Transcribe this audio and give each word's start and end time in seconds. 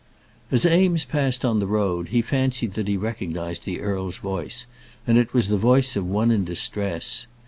As 0.49 0.65
Eames 0.65 1.05
paused 1.05 1.45
on 1.45 1.59
the 1.59 1.67
road, 1.67 2.07
he 2.07 2.23
fancied 2.23 2.73
that 2.73 2.87
he 2.87 2.97
recognized 2.97 3.65
the 3.65 3.81
earl's 3.81 4.17
voice, 4.17 4.65
and 5.05 5.15
it 5.15 5.31
was 5.31 5.47
the 5.47 5.57
voice 5.57 5.95
of 5.95 6.07
one 6.07 6.31
in 6.31 6.43
distress. 6.43 7.27